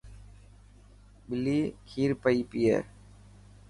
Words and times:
ٻلي 1.27 1.59
کير 1.89 2.09
پيي 2.21 2.39
پئي. 2.49 2.65